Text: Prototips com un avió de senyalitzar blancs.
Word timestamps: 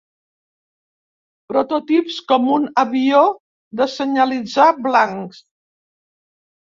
Prototips 1.51 2.17
com 2.33 2.49
un 2.55 2.65
avió 2.85 3.21
de 3.83 3.89
senyalitzar 3.99 4.67
blancs. 4.89 5.47